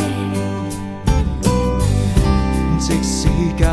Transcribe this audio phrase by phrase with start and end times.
[2.78, 3.68] 即使间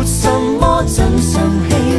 [0.00, 1.89] 没什么真生气。